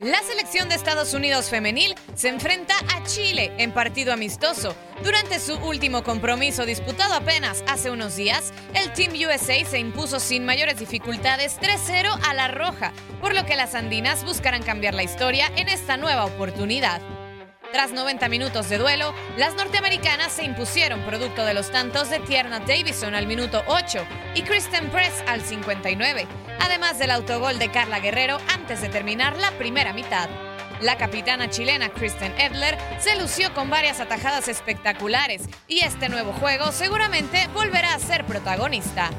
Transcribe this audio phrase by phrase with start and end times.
[0.00, 4.76] La selección de Estados Unidos femenil se enfrenta a Chile en partido amistoso.
[5.02, 10.44] Durante su último compromiso disputado apenas hace unos días, el Team USA se impuso sin
[10.44, 15.50] mayores dificultades 3-0 a la roja, por lo que las andinas buscarán cambiar la historia
[15.56, 17.02] en esta nueva oportunidad.
[17.72, 22.60] Tras 90 minutos de duelo, las norteamericanas se impusieron producto de los tantos de Tierna
[22.60, 24.06] Davison al minuto 8
[24.36, 26.28] y Kristen Press al 59,
[26.60, 30.28] además del autogol de Carla Guerrero antes de terminar la primera mitad.
[30.80, 36.70] La capitana chilena Kristen Edler se lució con varias atajadas espectaculares y este nuevo juego
[36.70, 39.10] seguramente volverá a ser protagonista.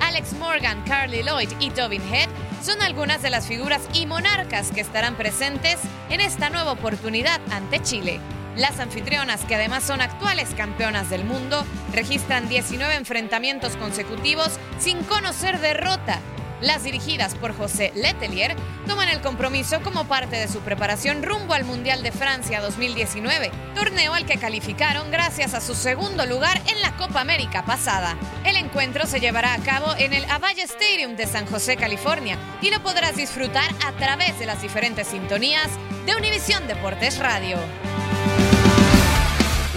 [0.00, 2.28] Alex Morgan, Carly Lloyd y Tobin Head
[2.62, 5.78] son algunas de las figuras y monarcas que estarán presentes
[6.10, 8.20] en esta nueva oportunidad ante Chile.
[8.56, 15.60] Las anfitrionas, que además son actuales campeonas del mundo, registran 19 enfrentamientos consecutivos sin conocer
[15.60, 16.20] derrota
[16.60, 21.64] las dirigidas por José Letelier toman el compromiso como parte de su preparación rumbo al
[21.64, 26.96] Mundial de Francia 2019, torneo al que calificaron gracias a su segundo lugar en la
[26.96, 28.16] Copa América pasada.
[28.44, 32.70] El encuentro se llevará a cabo en el Avalle Stadium de San José, California, y
[32.70, 35.70] lo podrás disfrutar a través de las diferentes sintonías
[36.06, 37.58] de Univisión Deportes Radio.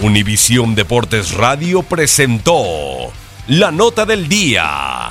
[0.00, 3.12] Univisión Deportes Radio presentó
[3.48, 5.09] la nota del día.